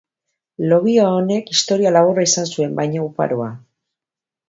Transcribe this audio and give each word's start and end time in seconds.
Logia 0.71 1.03
honek 1.17 1.53
historia 1.57 1.93
laburra 1.99 2.27
izan 2.31 2.51
zuen, 2.55 2.77
baino 2.83 3.07
oparoa. 3.11 3.55